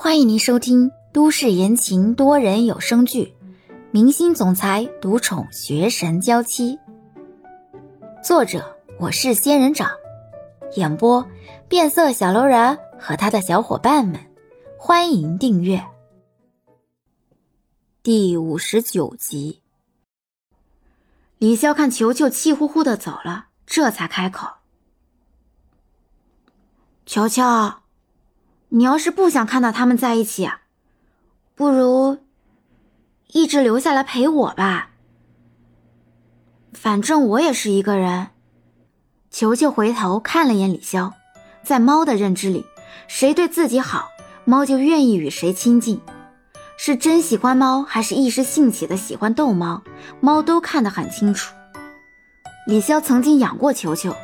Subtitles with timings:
[0.00, 3.34] 欢迎您收听都市言情多人有声剧
[3.90, 6.76] 《明星总裁独宠学神娇妻》，
[8.22, 9.90] 作者我是仙人掌，
[10.76, 11.26] 演播
[11.68, 14.20] 变色小楼人和他的小伙伴们。
[14.78, 15.84] 欢迎订阅
[18.04, 19.62] 第五十九集。
[21.38, 24.46] 李潇看球球气呼呼的走了，这才开口
[27.04, 27.42] ：“球球。”
[28.70, 30.50] 你要是不想看到他们在一起，
[31.54, 32.18] 不如
[33.28, 34.90] 一直留下来陪我吧。
[36.72, 38.28] 反正我也是一个人。
[39.30, 41.12] 球球回头看了眼李潇，
[41.62, 42.64] 在猫的认知里，
[43.06, 44.08] 谁对自己好，
[44.44, 46.00] 猫就愿意与谁亲近。
[46.76, 49.82] 是真喜欢猫，还是一时兴起的喜欢逗猫，
[50.20, 51.54] 猫都看得很清楚。
[52.66, 54.14] 李潇曾经养过球球，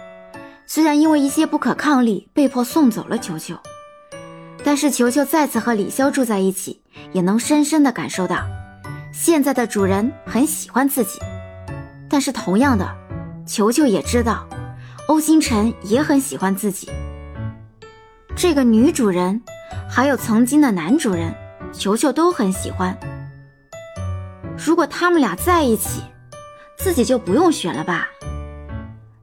[0.66, 3.58] 虽然因为一些不可抗力被迫送走了球球。
[4.64, 6.80] 但是球球再次和李潇住在一起，
[7.12, 8.46] 也能深深的感受到，
[9.12, 11.20] 现在的主人很喜欢自己。
[12.08, 12.88] 但是同样的，
[13.46, 14.48] 球球也知道，
[15.08, 16.90] 欧星辰也很喜欢自己。
[18.34, 19.42] 这个女主人，
[19.88, 21.34] 还有曾经的男主人，
[21.72, 22.98] 球球都很喜欢。
[24.56, 26.00] 如果他们俩在一起，
[26.78, 28.08] 自己就不用选了吧？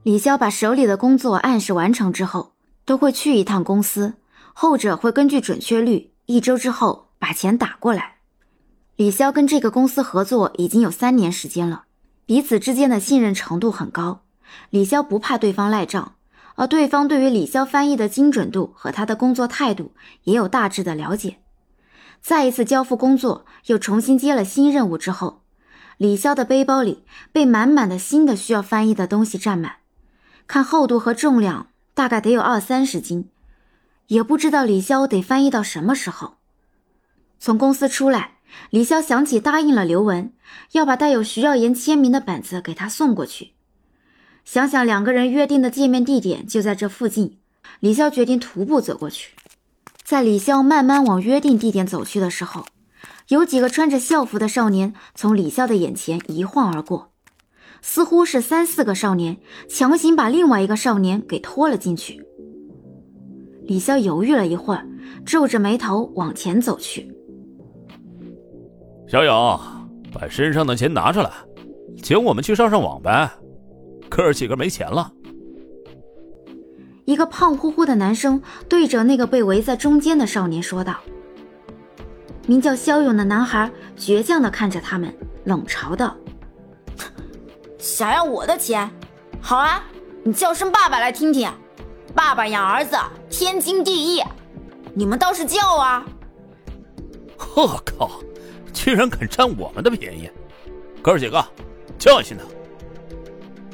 [0.04, 2.54] 李潇把手里的工作按时完成之后，
[2.86, 4.14] 都会去一趟公司。
[4.54, 8.16] 后者会根据准确率，一周之后把钱打过来。
[8.96, 11.86] 李潇跟这个公司合作已经有三年时间了，
[12.26, 14.24] 彼此之间的信任程度很高。
[14.70, 16.16] 李潇不怕对方赖账，
[16.56, 19.94] 而对方对于李潇翻译的精准度和他的工作态度
[20.26, 21.38] 也有大致的了解。
[22.22, 25.42] 再一次交付工作，又重新接了新任务之后，
[25.98, 29.78] 李潇的背包里被满满的新的需要翻译的东西占满，
[30.46, 33.30] 看厚度和重量，大概得有二三十斤。
[34.12, 36.34] 也不知道李潇得翻译到什么时候。
[37.40, 40.34] 从公司出来，李潇想起答应了刘文，
[40.74, 43.54] 要把带有徐耀言签名的本子给他送过去。
[44.44, 47.38] 想想两个人约定的见面地点就在这附近，
[47.80, 49.34] 李潇决定徒步走过去。
[50.04, 52.66] 在李潇慢慢往约定地点走去的时候，
[53.30, 57.14] 有几个穿着校服的少年从李潇的眼前一晃而过，
[57.82, 59.38] 似乎是三四个少年
[59.70, 62.26] 强行把另外一个少年给拖了进去。
[63.72, 64.86] 李潇犹豫了一会儿，
[65.26, 67.10] 皱着眉头往前走去。
[69.08, 69.58] 小勇，
[70.12, 71.32] 把身上的钱拿出来，
[72.04, 73.32] 请我们去上上网呗。
[74.10, 75.10] 哥儿几个没钱了。
[77.06, 80.98] 一个胖乎乎的男生对着那个被围在中间的少年说道。
[82.48, 85.16] 名叫肖勇的男孩倔强的看着他们，
[85.46, 86.14] 冷嘲道
[87.80, 88.92] ：“想要我的钱？
[89.40, 89.82] 好啊，
[90.26, 91.50] 你叫声爸爸来听听。”
[92.14, 92.96] 爸爸养儿子
[93.30, 94.24] 天经地义，
[94.94, 96.06] 你们倒是叫啊！
[97.56, 98.12] 我靠，
[98.74, 100.30] 居然敢占我们的便宜！
[101.02, 101.44] 哥儿几个，
[101.98, 102.44] 教训他！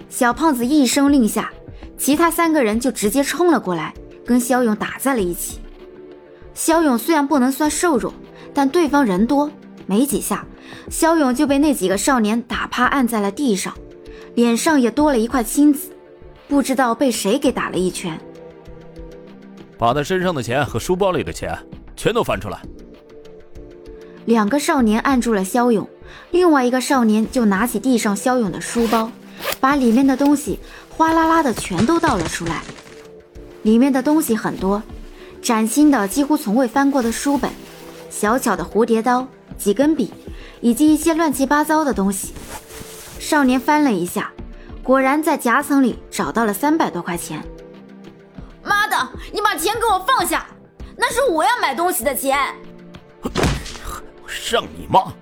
[0.09, 1.51] 小胖子一声令下，
[1.97, 3.93] 其他三个人就直接冲了过来，
[4.25, 5.59] 跟肖勇打在了一起。
[6.53, 8.13] 肖勇虽然不能算瘦弱，
[8.53, 9.51] 但对方人多，
[9.85, 10.45] 没几下，
[10.89, 13.73] 肖勇就被那几个少年打趴，按在了地上，
[14.35, 15.91] 脸上也多了一块青紫，
[16.47, 18.19] 不知道被谁给打了一拳。
[19.77, 21.57] 把他身上的钱和书包里的钱
[21.95, 22.59] 全都翻出来。
[24.25, 25.87] 两个少年按住了肖勇，
[26.31, 29.09] 另外一个少年就拿起地上肖勇的书包，
[29.59, 32.61] 把里面的东西哗啦啦的全都倒了出来。
[33.63, 34.81] 里面的东西很多，
[35.41, 37.49] 崭新的几乎从未翻过的书本，
[38.09, 39.27] 小巧的蝴蝶刀，
[39.57, 40.11] 几根笔，
[40.59, 42.33] 以及一些乱七八糟的东西。
[43.19, 44.31] 少年翻了一下，
[44.83, 47.43] 果然在夹层里找到了三百多块钱。
[49.31, 50.45] 你把钱给我放下，
[50.97, 52.37] 那是我要买东西的钱。
[54.27, 55.13] 上你妈！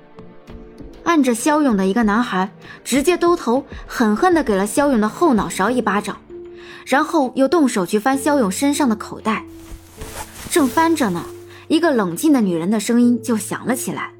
[1.03, 2.49] 按着肖勇的一个男孩
[2.83, 6.19] 直接兜头狠狠地给了肖勇的后脑勺一巴掌，
[6.85, 9.43] 然后又动手去翻肖勇身上的口袋。
[10.49, 11.23] 正翻着呢，
[11.67, 14.11] 一个冷静的女人的声音就响了起来：“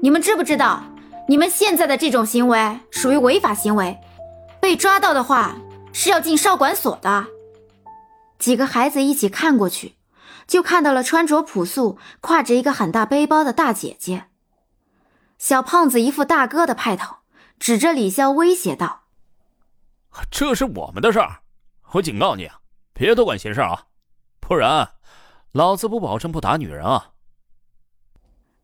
[0.00, 0.82] 你们知不知道，
[1.28, 3.96] 你们现在的这种行为属于违法行为，
[4.60, 5.56] 被抓到的话
[5.92, 7.26] 是要进少管所的。”
[8.38, 9.96] 几个孩子一起看过去，
[10.46, 14.26] 就看到了穿着朴素、挎着一个很大背包的大姐姐。
[15.38, 17.16] 小胖子一副大哥的派头，
[17.58, 19.02] 指着李潇威胁道
[20.30, 21.40] ：“这是我们的事儿，
[21.92, 22.60] 我警告你啊，
[22.92, 23.86] 别多管闲事啊，
[24.40, 24.92] 不然
[25.52, 27.12] 老子不保证不打女人啊！”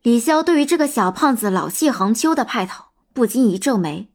[0.03, 4.11] 李潇对于这个小胖子老气横秋的派头不禁一皱眉：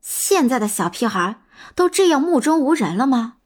[0.00, 1.40] 现在的小屁孩
[1.74, 3.38] 都这样目中无人了吗？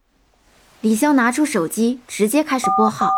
[0.82, 3.10] 李潇拿出手机，直接开始拨号。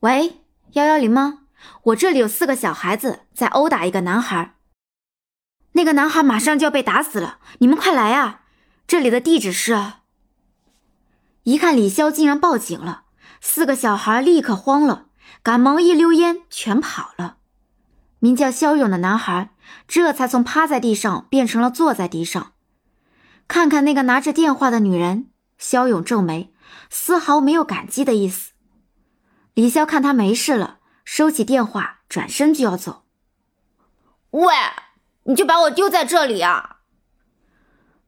[0.00, 0.42] 喂，
[0.72, 1.38] 幺幺零吗？
[1.84, 4.54] 我这里有四个小孩子在殴打一个男孩，
[5.72, 8.42] 那个男孩马上就要被打死了，你们快来啊！
[8.86, 9.92] 这里的地址是……
[11.44, 13.04] 一看李潇竟然报警了，
[13.40, 15.06] 四个小孩立刻慌了，
[15.42, 17.38] 赶忙一溜烟全跑了。
[18.18, 19.54] 名叫肖勇的男孩
[19.86, 22.52] 这才从趴在地上变成了坐在地上。
[23.46, 25.27] 看看那个拿着电话的女人，
[25.58, 26.54] 肖勇皱眉，
[26.88, 28.52] 丝毫没有感激的意思。
[29.54, 33.04] 李潇看他没事了，收起电话，转身就要走。
[34.30, 34.54] 喂，
[35.24, 36.76] 你就把我丢在这里啊？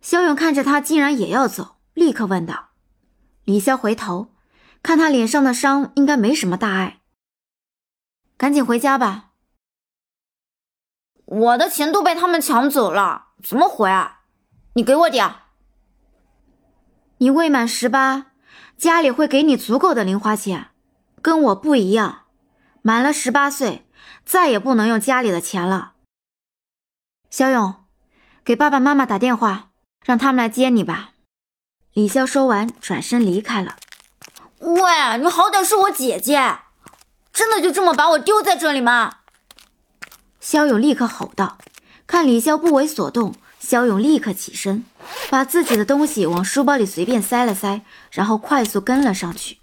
[0.00, 2.70] 肖勇看着他竟然也要走，立刻问道。
[3.44, 4.32] 李潇回头
[4.82, 7.00] 看他脸上的伤，应该没什么大碍，
[8.36, 9.30] 赶紧回家吧。
[11.24, 14.22] 我的钱都被他们抢走了，怎么回啊？
[14.74, 15.39] 你给我点。
[17.22, 18.28] 你未满十八，
[18.78, 20.68] 家里会给你足够的零花钱，
[21.20, 22.22] 跟我不一样，
[22.80, 23.86] 满了十八岁，
[24.24, 25.92] 再也不能用家里的钱了。
[27.28, 27.74] 小勇，
[28.42, 29.68] 给爸爸妈妈打电话，
[30.02, 31.10] 让他们来接你吧。
[31.92, 33.76] 李潇说完，转身离开了。
[34.60, 36.60] 喂，你好歹是我姐姐，
[37.34, 39.18] 真的就这么把我丢在这里吗？
[40.40, 41.58] 肖勇立刻吼道
[42.08, 43.34] ：“看李潇不为所动，
[43.70, 44.84] 肖勇立刻起身，
[45.30, 49.58] 把自己的东西往书包里随便塞了塞，然后快速跟了上去。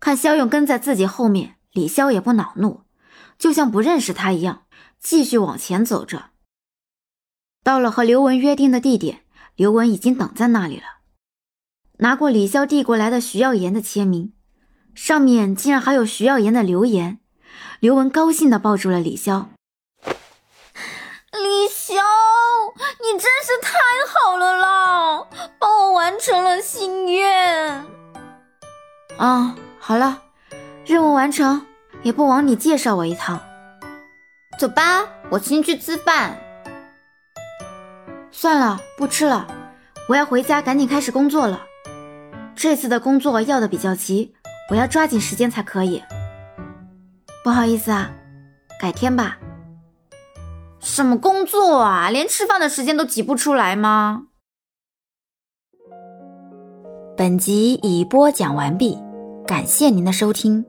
[0.00, 2.80] 看肖勇跟在自己后面，李潇也不恼怒，
[3.38, 4.64] 就像不认识他一样，
[4.98, 6.30] 继续往前走着。
[7.62, 9.20] 到了和刘文约定的地点，
[9.54, 10.82] 刘文已经等在那里了，
[11.98, 14.32] 拿过李潇递过来的徐耀言的签名，
[14.96, 17.20] 上面竟然还有徐耀言的留言。”
[17.78, 19.53] 刘文高兴地抱住了李潇。
[23.14, 23.78] 你真是太
[24.12, 25.24] 好了啦，
[25.60, 27.86] 帮我完成了心愿。
[29.16, 30.20] 啊，好了，
[30.84, 31.64] 任务完成，
[32.02, 33.40] 也不枉你介绍我一趟。
[34.58, 36.36] 走吧，我请你去吃饭。
[38.32, 39.46] 算了，不吃了，
[40.08, 41.62] 我要回家赶紧开始工作了。
[42.56, 44.34] 这次的工作要的比较急，
[44.70, 46.02] 我要抓紧时间才可以。
[47.44, 48.10] 不好意思啊，
[48.80, 49.38] 改天吧。
[50.84, 52.10] 什么工作啊？
[52.10, 54.26] 连吃饭的时间都挤不出来吗？
[57.16, 58.98] 本集已播讲完毕，
[59.46, 60.66] 感谢您的收听。